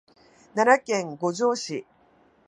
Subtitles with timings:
[0.55, 1.85] 奈良県五條市